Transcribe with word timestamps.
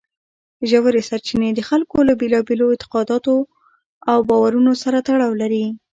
ژورې 0.69 1.01
سرچینې 1.09 1.49
د 1.53 1.59
خلکو 1.69 1.97
له 2.07 2.13
بېلابېلو 2.21 2.65
اعتقاداتو 2.71 3.35
او 4.11 4.19
باورونو 4.29 4.71
سره 4.83 4.97
تړاو 5.07 5.33
لري. 5.41 5.65